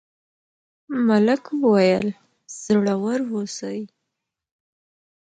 [1.07, 2.07] ملک وویل
[2.63, 3.79] زړور اوسئ.